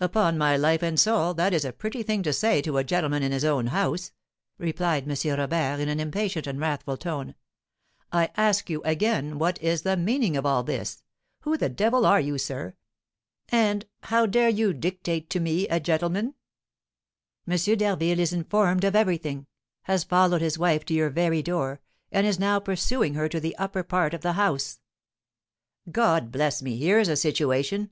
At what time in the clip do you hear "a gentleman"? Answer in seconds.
2.78-3.22, 15.68-16.34